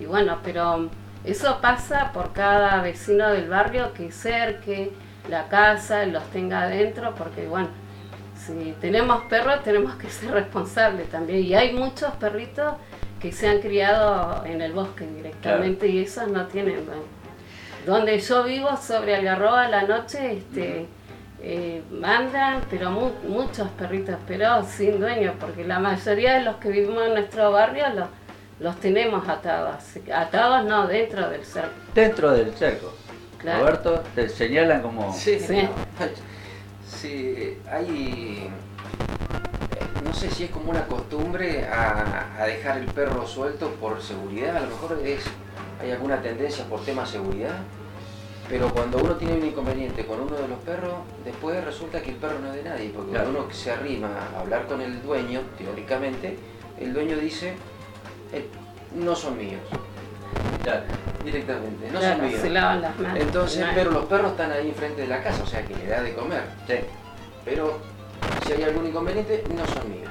[0.00, 0.88] y bueno, pero
[1.26, 4.92] eso pasa por cada vecino del barrio que cerque
[5.28, 7.68] la casa, los tenga adentro, porque bueno,
[8.36, 11.40] si tenemos perros tenemos que ser responsables también.
[11.40, 12.74] Y hay muchos perritos
[13.20, 16.84] que se han criado en el bosque directamente y esos no tienen...
[17.84, 20.86] donde yo vivo, sobre Algarroba, a la noche, este,
[21.42, 27.04] eh, mandan, pero muchos perritos, pero sin dueño, porque la mayoría de los que vivimos
[27.04, 28.08] en nuestro barrio los,
[28.60, 29.76] los tenemos atados.
[30.14, 31.74] Atados no, dentro del cerco.
[31.94, 32.92] Dentro del cerco.
[33.42, 35.12] Roberto, te señalan como...
[35.12, 35.68] Sí, sí.
[36.86, 38.50] sí hay...
[40.04, 44.56] No sé si es como una costumbre a, a dejar el perro suelto por seguridad,
[44.56, 45.24] a lo mejor es,
[45.80, 47.56] hay alguna tendencia por tema seguridad
[48.48, 52.16] pero cuando uno tiene un inconveniente con uno de los perros, después resulta que el
[52.16, 55.40] perro no es de nadie, porque cuando uno se arrima a hablar con el dueño,
[55.58, 56.36] teóricamente,
[56.78, 57.54] el dueño dice,
[58.36, 58.48] eh,
[58.94, 59.60] no son míos.
[61.24, 62.40] Directamente, no son míos.
[63.16, 66.02] Entonces, pero los perros están ahí enfrente de la casa, o sea que le da
[66.02, 66.42] de comer.
[67.44, 67.78] Pero
[68.46, 70.10] si hay algún inconveniente, no son míos.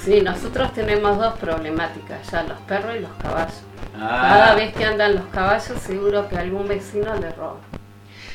[0.00, 3.62] Sí, nosotros tenemos dos problemáticas, ya los perros y los caballos.
[3.98, 4.28] Ah.
[4.38, 7.56] Cada vez que andan los caballos seguro que algún vecino le roba.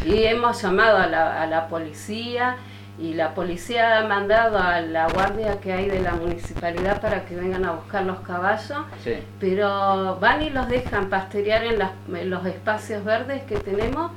[0.05, 2.57] Y hemos llamado a la, a la policía
[3.01, 7.35] y la policía ha mandado a la guardia que hay de la municipalidad para que
[7.35, 8.77] vengan a buscar los caballos,
[9.39, 14.11] pero van y los dejan pastorear en, los espacios verdes que tenemos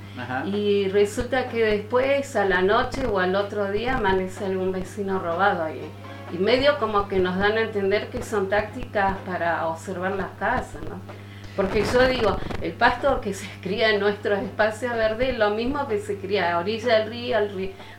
[0.45, 5.65] y resulta que después a la noche o al otro día amanece algún vecino robado
[5.65, 5.81] ahí.
[6.33, 10.83] Y medio como que nos dan a entender que son tácticas para observar las casas,
[10.83, 11.01] ¿no?
[11.57, 15.87] Porque yo digo, el pasto que se cría en nuestros espacios verdes es lo mismo
[15.87, 17.39] que se cría a orilla del río,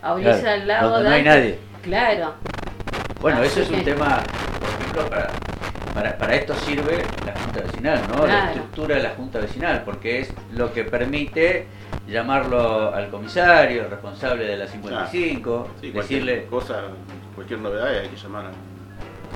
[0.01, 0.99] a orilla del lago.
[0.99, 1.59] no hay nadie.
[1.83, 2.33] Claro.
[3.21, 4.21] Bueno, eso es un tema,
[4.59, 5.27] por ejemplo, para,
[5.93, 8.27] para, para esto sirve la Junta Vecinal, ¿no?
[8.27, 11.67] La estructura de la Junta Vecinal, porque es lo que permite
[12.07, 16.45] llamarlo al comisario, el responsable de la 55, decirle...
[16.45, 16.83] cosa,
[17.33, 18.74] cualquier novedad hay que llamar a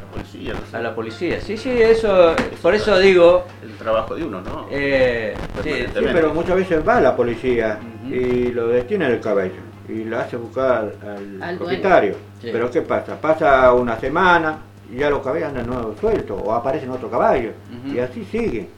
[0.09, 0.53] policía.
[0.73, 3.45] A la policía, sí, sí, eso, por eso digo...
[3.61, 4.67] El trabajo de uno, ¿no?
[4.71, 10.19] Eh, sí, pero muchas veces va la policía y lo detiene el cabello y lo
[10.19, 10.93] hace buscar
[11.41, 12.15] al, propietario.
[12.41, 13.19] Pero ¿qué pasa?
[13.19, 14.59] Pasa una semana
[14.91, 17.51] y ya los caballos andan nuevos sueltos o aparecen otro caballo
[17.85, 18.69] y así sigue.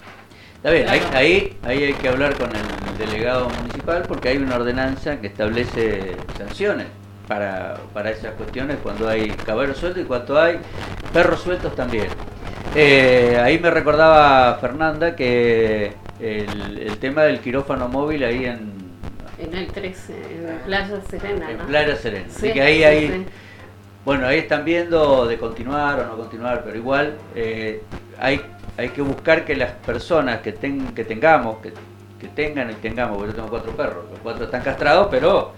[0.56, 5.20] Está bien, ahí, ahí, hay que hablar con el delegado municipal porque hay una ordenanza
[5.20, 6.86] que establece sanciones
[7.32, 10.60] para, para esas cuestiones cuando hay caballos sueltos y cuando hay
[11.14, 12.08] perros sueltos también.
[12.76, 18.82] Eh, ahí me recordaba Fernanda que el, el tema del quirófano móvil ahí en
[19.40, 21.52] en el 13, en Playa Serena.
[21.52, 22.26] En Playa Serena.
[22.28, 23.26] Así que ahí, ahí
[24.04, 27.82] bueno, ahí están viendo de continuar o no continuar, pero igual eh,
[28.20, 28.42] hay,
[28.76, 31.72] hay que buscar que las personas que, ten, que tengamos, que,
[32.20, 35.54] que, tengan y tengamos, porque yo tengo cuatro perros, los cuatro están castrados, pero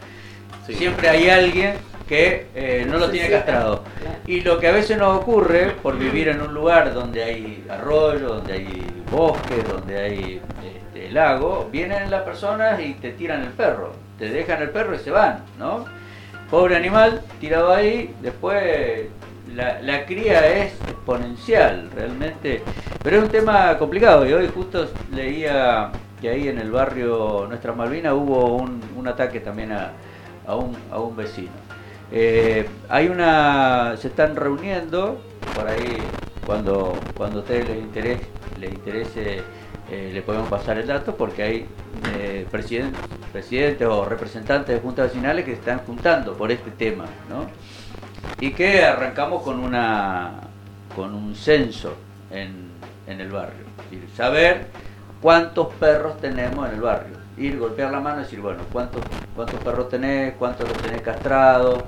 [0.68, 1.74] siempre hay alguien
[2.08, 3.84] que eh, no lo tiene castrado.
[4.28, 8.36] Y lo que a veces nos ocurre por vivir en un lugar donde hay arroyo,
[8.36, 10.42] donde hay bosque, donde hay
[11.14, 15.12] lago, vienen las personas y te tiran el perro, te dejan el perro y se
[15.12, 15.86] van, ¿no?
[16.50, 19.08] Pobre animal, tirado ahí, después
[19.56, 22.62] la, cría es exponencial, realmente,
[23.02, 27.74] pero es un tema complicado y hoy justo leía que ahí en el barrio Nuestra
[27.74, 29.92] Malvina hubo un, ataque también a,
[30.48, 31.52] un, a un vecino.
[32.12, 35.20] Eh, hay una, se están reuniendo
[35.56, 35.98] por ahí
[36.46, 38.28] cuando cuando a ustedes les interese,
[38.60, 39.44] les interese
[39.92, 41.66] eh, le podemos pasar el dato porque hay
[42.16, 47.48] eh, presidentes, o representantes de juntas vecinales que se están juntando por este tema, ¿no?
[48.40, 50.40] Y que arrancamos con una
[50.96, 51.96] con un censo
[52.32, 52.72] en,
[53.08, 53.66] el barrio,
[54.16, 54.68] saber
[55.22, 59.02] cuántos perros tenemos en el barrio, ir golpear la mano y decir, bueno, cuántos
[59.36, 61.84] cuántos perros tenés, cuántos los tenés castrados,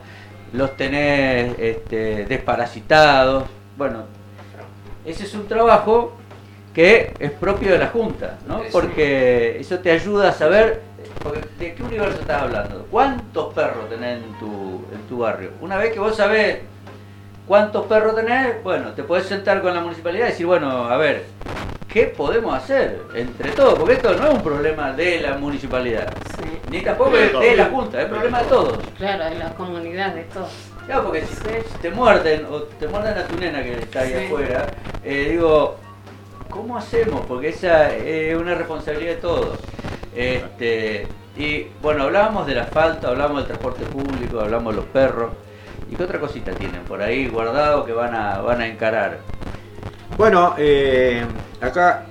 [0.54, 3.44] los tenés este, desparasitados,
[3.78, 4.04] bueno,
[5.06, 6.14] ese es un trabajo
[6.74, 8.62] que es propio de la Junta, ¿no?
[8.72, 10.82] Porque eso te ayuda a saber
[11.60, 12.86] de qué universo estás hablando.
[12.92, 15.52] ¿Cuántos perros tenés en tu, en tu barrio?
[15.62, 16.60] Una vez que vos sabés
[17.48, 21.26] cuántos perros tenés, bueno, te podés sentar con la municipalidad y decir, bueno, a ver,
[21.88, 23.78] ¿qué podemos hacer entre todos?
[23.80, 26.14] Porque esto no es un problema de la municipalidad,
[26.70, 28.80] ni tampoco es de la Junta, es un problema de todos.
[28.98, 30.52] Claro, de la comunidad, de todos.
[30.86, 34.68] Claro, porque si, te muerden o te muerden a tu nena que está ahí afuera,
[35.04, 35.78] eh, digo,
[36.50, 37.26] ¿cómo hacemos?
[37.26, 39.60] Porque esa es una responsabilidad de todos.
[40.16, 45.32] Este, y bueno, hablábamos del asfalto, hablamos del transporte público, hablamos de los perros.
[45.92, 49.20] ¿Y qué otra cosita tienen por ahí guardado que van a, van a encarar?
[50.18, 51.24] Bueno, eh,
[51.62, 52.06] acá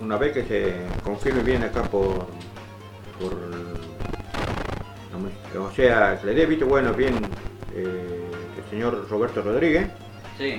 [0.00, 2.26] una vez que se confirme bien acá por,
[3.20, 3.48] por
[5.56, 7.14] o sea, le dé visto bueno bien
[7.74, 9.88] eh, el señor Roberto Rodríguez,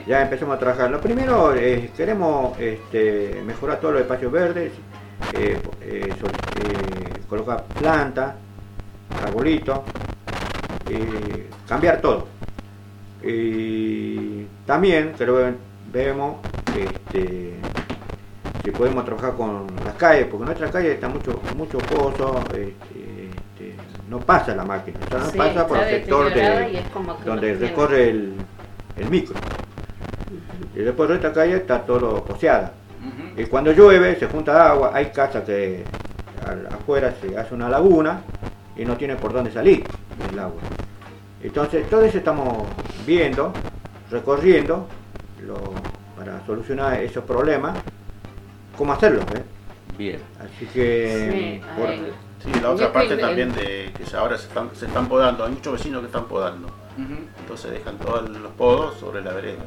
[0.06, 0.92] ya empezamos a trabajar.
[0.92, 4.72] Lo primero, eh, queremos este, mejorar todos los espacios verdes,
[5.34, 5.60] eh,
[7.30, 8.36] colocar plantas,
[9.24, 9.80] arbolitos,
[11.68, 12.28] cambiar todo.
[13.24, 15.54] Y también creo
[15.92, 16.38] vemos
[16.78, 17.54] este,
[18.64, 23.30] si podemos trabajar con las calles, porque en nuestras calles está mucho, mucho pozo, este,
[23.30, 23.76] este,
[24.10, 26.32] no pasa la máquina, no pasa por el sector
[27.26, 28.34] donde recorre el,
[28.98, 29.36] el micro.
[30.76, 32.74] Y después de esta calle está todo poseada.
[33.36, 35.84] Y cuando llueve se junta agua, hay casas que
[36.72, 38.22] afuera se hace una laguna
[38.76, 39.84] y no tiene por dónde salir
[40.30, 40.62] el agua.
[41.42, 42.68] Entonces todo eso estamos
[43.06, 43.54] viendo,
[44.12, 44.88] recorriendo
[46.18, 47.78] para solucionar esos problemas,
[48.78, 49.22] cómo hacerlo.
[49.22, 49.44] ¿eh?
[49.98, 50.20] Bien.
[50.40, 51.62] Así que...
[52.44, 55.74] Sí, la otra parte también de que ahora se están, se están podando, hay muchos
[55.74, 56.70] vecinos que están podando.
[57.40, 59.64] Entonces dejan todos los podos sobre la vereda.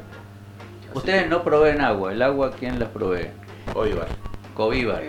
[0.93, 3.27] Ustedes no proveen agua, ¿el agua quién las provee?
[3.73, 4.07] Covivar.
[4.55, 5.01] Covivar.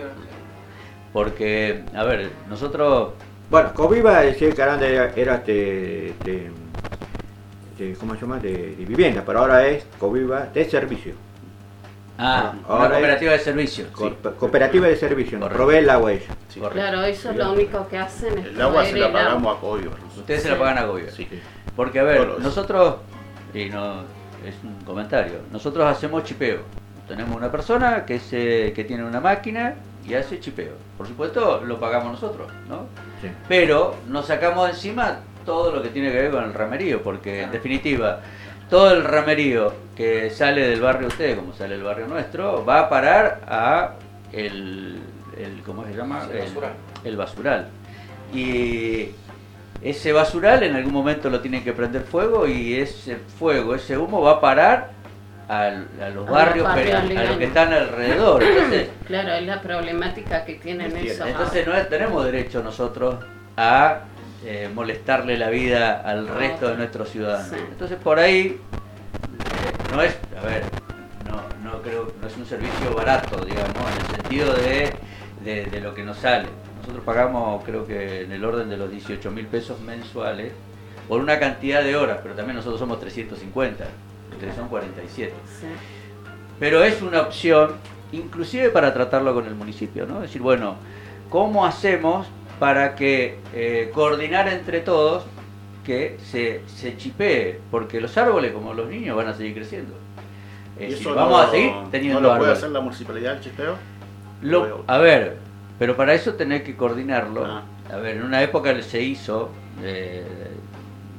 [1.13, 3.13] Porque, a ver, nosotros...
[3.55, 6.13] Bueno, Coviva decía que era, era de,
[7.77, 8.37] de, ¿cómo se llama?
[8.37, 11.13] De, vivienda, pero ahora es Coviva de servicio.
[12.17, 13.85] Ah, ahora una cooperativa de servicio.
[14.37, 16.35] cooperativa de servicio, nos provee el agua ella.
[16.69, 18.37] claro, eso es lo único que hacen.
[18.39, 19.95] el agua se la pagamos a Coviva.
[20.17, 21.11] Ustedes se la pagan a Coviva.
[21.11, 21.25] Sí.
[21.77, 22.97] Porque, a ver, nosotros,
[23.53, 24.01] y no,
[24.45, 25.35] es un comentario.
[25.53, 26.59] Nosotros hacemos chipeo.
[27.07, 29.75] Tenemos una persona que, se, que tiene una máquina
[30.07, 30.73] y hace chipeo.
[30.97, 32.85] Por supuesto, lo pagamos nosotros, ¿no?
[33.47, 37.51] Pero nos sacamos encima todo lo que tiene que ver con el ramerío, porque en
[37.51, 38.21] definitiva,
[38.69, 42.89] todo el ramerío que sale del barrio usted, como sale el barrio nuestro, va a
[42.89, 43.93] parar a
[44.31, 44.99] el,
[45.37, 46.27] el ¿cómo se llama?
[46.31, 46.73] El basural.
[47.03, 47.67] el basural.
[48.33, 49.09] Y
[49.81, 54.21] ese basural en algún momento lo tienen que prender fuego y ese fuego, ese humo
[54.21, 54.94] va a parar
[55.47, 55.69] a,
[56.09, 58.43] los barrios, a los que están alrededor.
[59.07, 61.27] claro, es la problemática que tienen esos.
[61.27, 63.15] Entonces no tenemos derecho nosotros
[63.57, 64.01] a
[64.45, 67.53] eh, molestarle la vida al resto de nuestros ciudadanos.
[67.53, 70.63] Entonces por ahí eh, no es, a ver,
[71.27, 74.93] no, no creo, no es un servicio barato, digamos, en el sentido de,
[75.69, 76.47] de, lo que nos sale.
[76.81, 80.53] Nosotros pagamos, creo que en el orden de los 18 mil pesos mensuales
[81.07, 83.85] por una cantidad de horas, pero también nosotros somos 350,
[84.35, 85.33] ustedes son 47.
[86.59, 87.71] Pero es una opción,
[88.11, 90.17] inclusive para tratarlo con el municipio, ¿no?
[90.17, 90.75] Es decir, bueno,
[91.29, 92.27] ¿cómo hacemos
[92.59, 95.25] para que eh, coordinar entre todos
[95.85, 99.93] que se, se chipee, porque los árboles, como los niños, van a seguir creciendo.
[101.15, 103.75] vamos a seguir teniendo ¿no lo puede hacer la municipalidad el chipeo?
[104.87, 105.37] a ver,
[105.77, 107.45] pero para eso tenés que coordinarlo.
[107.45, 107.63] Ah.
[107.93, 109.51] A ver, en una época se hizo,
[109.83, 110.25] eh,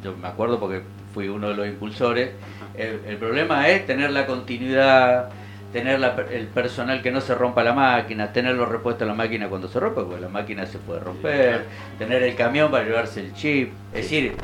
[0.02, 0.82] yo me acuerdo porque
[1.14, 2.30] fui uno de los impulsores,
[2.78, 5.30] el problema es tener la continuidad
[5.76, 6.00] tener
[6.32, 9.68] el personal que no se rompa la máquina, tener los repuestos en la máquina cuando
[9.68, 11.64] se rompe, porque la máquina se puede romper,
[11.98, 13.72] tener el camión para llevarse el chip.
[13.92, 14.36] Es decir,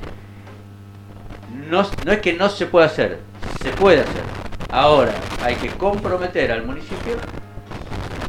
[1.71, 3.18] no, no es que no se pueda hacer,
[3.62, 4.23] se puede hacer.
[4.71, 7.16] Ahora hay que comprometer al municipio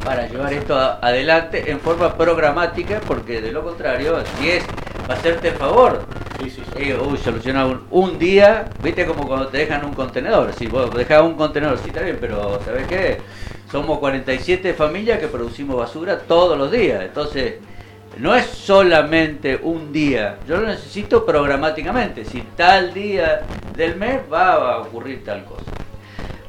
[0.02, 4.64] para llevar esto adelante en forma programática, porque de lo contrario, si es
[5.08, 6.04] va a hacerte el favor
[6.38, 10.52] Sí, sí, uy, soluciona un, día, viste como cuando te dejan un contenedor.
[10.52, 13.20] Si vos dejás un contenedor, sí está bien, pero ¿sabes qué?
[13.70, 17.04] Somos 47 familias que producimos basura todos los días.
[17.04, 17.54] Entonces,
[18.18, 20.38] no es solamente un día.
[20.48, 22.24] Yo lo necesito programáticamente.
[22.24, 23.42] Si tal día
[23.76, 25.70] del mes va a ocurrir tal cosa.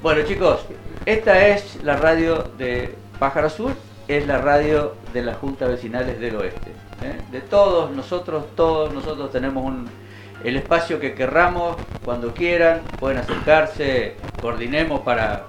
[0.02, 0.62] Bueno, chicos,
[1.06, 3.74] esta es la radio de Pájaro Azul,
[4.08, 6.85] es la radio de las Juntas Vecinales del Oeste.
[7.02, 7.22] ¿Eh?
[7.32, 9.88] de todos nosotros, todos nosotros tenemos un,
[10.44, 15.46] el espacio que querramos, cuando quieran, pueden acercarse, coordinemos para,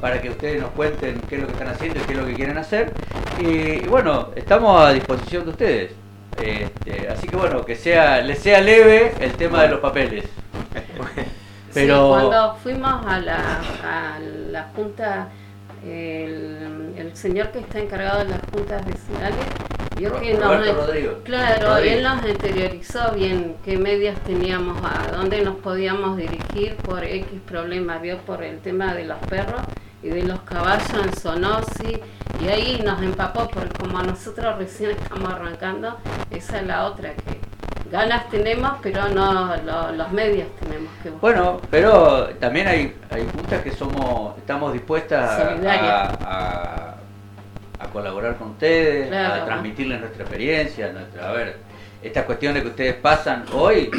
[0.00, 2.26] para que ustedes nos cuenten qué es lo que están haciendo y qué es lo
[2.26, 2.92] que quieren hacer.
[3.38, 5.92] Y, bueno, estamos a disposición de ustedes.
[6.40, 10.24] Este, así que bueno, que sea, les sea leve el tema de los papeles.
[11.74, 12.08] Pero...
[12.08, 14.18] cuando fuimos a la, a
[14.50, 15.28] la junta,
[15.86, 19.46] el, el señor que está encargado de las juntas vecinales
[20.00, 20.36] yo que
[21.22, 27.40] claro, él nos interiorizó bien qué medios teníamos, a dónde nos podíamos dirigir por X
[27.46, 29.62] problemas, vio por el tema de los perros
[30.02, 32.00] y de los caballos en Sonosi,
[32.42, 35.96] y ahí nos empapó, porque como nosotros recién estamos arrancando,
[36.30, 37.53] esa es la otra que
[37.94, 39.54] ganas tenemos, pero no
[39.92, 41.20] los medios tenemos que buscar.
[41.20, 45.30] Bueno, pero también hay, hay juntas que somos, estamos dispuestas
[46.20, 46.94] a
[47.78, 51.56] a colaborar con ustedes, a transmitirles nuestra experiencia, nuestra, a ver,
[52.02, 53.90] estas cuestiones que ustedes pasan hoy,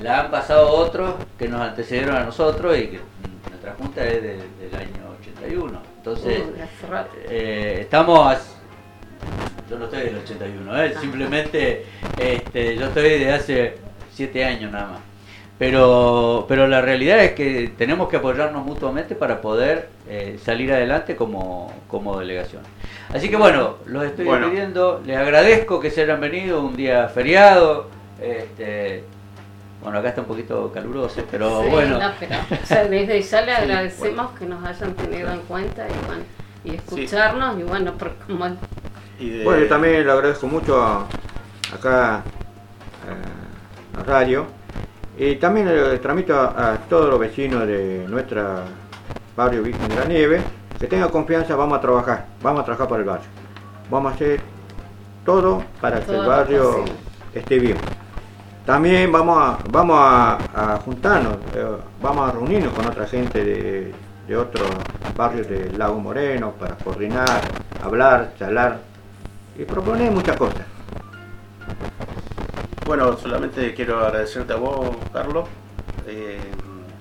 [0.00, 3.00] la han pasado otros que nos antecedieron a nosotros y que
[3.48, 5.82] nuestra junta es del año 81.
[5.98, 6.42] Entonces,
[7.28, 8.53] eh, estamos,
[9.68, 10.94] yo no estoy del 81, ¿eh?
[11.00, 11.86] simplemente
[12.18, 13.78] este, yo estoy de hace
[14.12, 15.00] 7 años nada más.
[15.58, 21.14] Pero, pero la realidad es que tenemos que apoyarnos mutuamente para poder eh, salir adelante
[21.14, 22.62] como, como delegación.
[23.12, 27.88] Así que bueno, los estoy pidiendo, les agradezco que se hayan venido un día feriado.
[28.20, 29.04] Este,
[29.80, 32.00] bueno, acá está un poquito caluroso, pero bueno.
[32.90, 36.24] desde ya le agradecemos que nos hayan tenido en cuenta y, bueno,
[36.64, 38.56] y escucharnos y bueno, porque como...
[39.18, 41.06] Bueno, yo también le agradezco mucho a,
[41.72, 42.22] acá
[43.08, 44.46] eh, a radio
[45.16, 48.62] y también le transmito a, todos los vecinos de nuestra
[49.36, 50.42] barrio Virgen de la Nieve
[50.80, 53.28] que tengan confianza, vamos a trabajar, vamos a trabajar para el barrio.
[53.88, 54.40] Vamos a hacer
[55.24, 56.84] todo para que el barrio
[57.32, 57.76] esté bien.
[58.66, 63.94] También vamos a, vamos a, juntarnos, eh, vamos a reunirnos con otra gente de,
[64.26, 64.66] de otros
[65.16, 67.42] barrios del Lago Moreno para coordinar,
[67.82, 68.93] hablar, charlar
[69.56, 70.66] y proponer muchas cosas.
[72.86, 75.48] Bueno, solamente quiero agradecerte a vos, Carlos,
[76.06, 76.38] eh,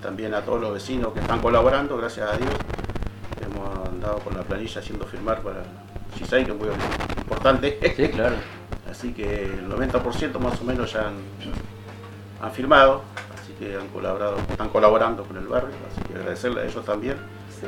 [0.01, 2.54] también a todos los vecinos que están colaborando, gracias a Dios.
[3.41, 5.64] Hemos andado con la planilla haciendo firmar para
[6.18, 6.70] CISAI, que es muy
[7.18, 7.80] importante.
[7.95, 8.36] Sí, claro.
[8.89, 13.01] Así que el 90% más o menos ya han, firmado,
[13.34, 17.16] así que han colaborado, están colaborando con el barrio, así que agradecerle a ellos también.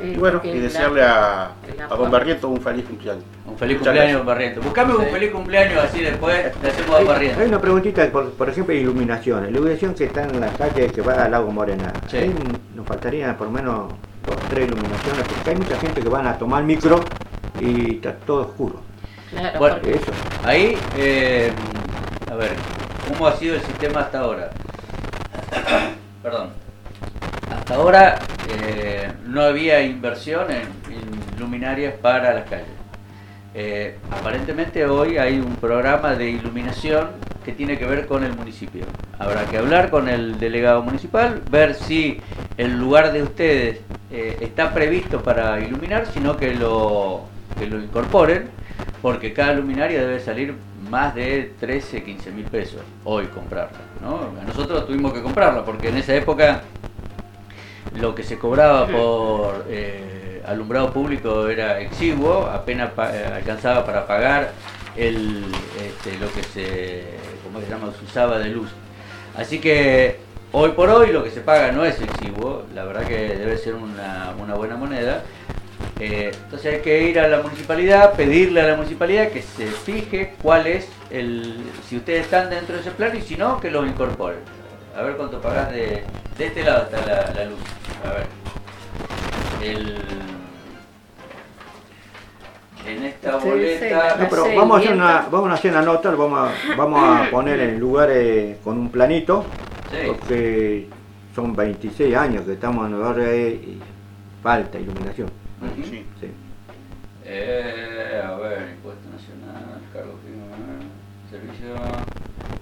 [0.02, 1.52] Y bueno, y desearle a,
[1.88, 3.24] a Don Barriento un feliz cumpleaños.
[3.46, 4.60] Un feliz cumpleaños, Don Barriento.
[4.60, 7.40] Buscame un feliz cumpleaños así después le hacemos a Don Barriento.
[7.40, 9.44] Hay una preguntita, por, por ejemplo, iluminación.
[9.44, 11.92] La iluminación que está en la calle que va al lago Morena.
[12.08, 12.32] Sí.
[12.74, 13.92] nos faltaría por lo menos
[14.26, 17.00] dos, tres iluminaciones, porque hay mucha gente que van a tomar micro
[17.60, 18.80] y está todo oscuro.
[19.30, 20.12] Claro, bueno, eso.
[20.44, 21.50] Ahí, eh,
[22.30, 22.52] a ver,
[23.08, 24.50] ¿cómo ha sido el sistema hasta ahora?
[26.22, 26.65] Perdón.
[27.68, 30.86] Ahora eh, no había inversión en,
[31.38, 32.66] luminarias para las calles.
[33.54, 37.08] Eh, aparentemente hoy hay un programa de iluminación
[37.44, 38.84] que tiene que ver con el municipio.
[39.18, 42.20] Habrá que hablar con el delegado municipal, ver si
[42.56, 47.24] el lugar de ustedes eh, está previsto para iluminar, sino que lo,
[47.58, 48.48] que lo incorporen,
[49.02, 50.54] porque cada luminaria debe salir
[50.88, 53.78] más de 13, 15 mil pesos hoy comprarla.
[54.46, 56.62] Nosotros tuvimos que comprarla porque en esa época
[57.94, 64.52] lo que se cobraba por eh, alumbrado público era exiguo, apenas eh, alcanzaba para pagar
[64.96, 65.44] el,
[65.80, 67.04] este, lo que se,
[67.44, 67.92] ¿cómo se llama?
[68.04, 68.70] usaba de luz.
[69.36, 70.18] Así que
[70.52, 73.74] hoy por hoy lo que se paga no es exiguo, la verdad que debe ser
[73.74, 75.22] una, una buena moneda.
[75.98, 80.34] Eh, entonces hay que ir a la municipalidad, pedirle a la municipalidad que se fije
[80.42, 81.56] cuál es el,
[81.88, 84.40] si ustedes están dentro de ese plan y si no, que lo incorporen.
[84.96, 86.04] A ver cuánto pagas de,
[86.38, 87.58] de este lado está la, luz.
[88.02, 88.26] A ver.
[89.62, 89.98] El,
[92.86, 94.16] en esta boleta.
[94.18, 97.30] No, pero vamos a hacer una, vamos a hacer una nota, vamos a, vamos a
[97.30, 99.44] poner en lugares con un planito,
[100.06, 100.88] porque
[101.34, 103.78] son 26 años que estamos en el barrio y
[104.42, 105.28] falta iluminación.
[105.84, 106.06] Sí.
[107.22, 110.46] Eh, a ver, impuesto nacional, cargo firme,
[111.28, 111.74] servicio,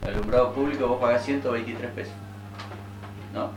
[0.04, 2.12] alumbrado público, vos pagás 123 pesos.
[3.32, 3.50] ¿No?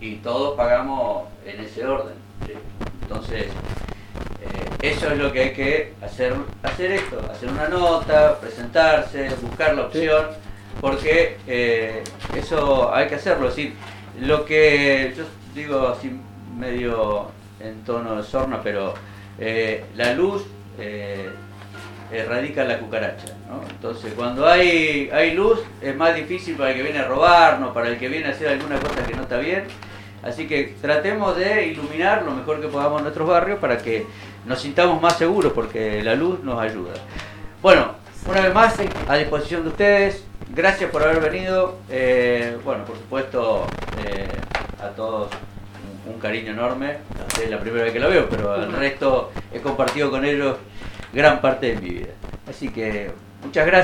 [0.00, 2.14] Y todos pagamos en ese orden.
[3.02, 3.46] Entonces,
[4.40, 9.74] eh, eso es lo que hay que hacer, hacer esto, hacer una nota, presentarse, buscar
[9.74, 10.26] la opción,
[10.80, 12.04] porque eh,
[12.36, 13.48] eso hay que hacerlo.
[13.48, 13.74] Es decir,
[14.20, 15.24] lo que yo
[15.54, 16.12] digo así
[16.56, 17.28] medio
[17.60, 18.94] en tono de sorna, pero
[19.38, 20.44] eh, la luz
[22.10, 23.34] erradica la cucaracha.
[23.70, 27.88] Entonces, cuando hay, hay luz, es más difícil para el que viene a robarnos, para
[27.88, 29.64] el que viene a hacer alguna cosa que no está bien.
[30.22, 34.06] Así que tratemos de iluminar lo mejor que podamos nuestros barrios para que
[34.46, 36.92] nos sintamos más seguros, porque la luz nos ayuda.
[37.60, 37.92] Bueno,
[38.26, 38.76] una vez más,
[39.08, 40.24] a disposición de ustedes.
[40.54, 41.78] Gracias por haber venido.
[41.90, 43.66] Eh, bueno, por supuesto,
[44.80, 45.28] a todos
[46.06, 46.98] un cariño enorme.
[47.42, 50.56] Es la primera vez que lo veo, pero el resto he compartido con ellos
[51.14, 52.12] gran parte de mi vida.
[52.48, 53.10] Así que
[53.42, 53.82] muchas gracias.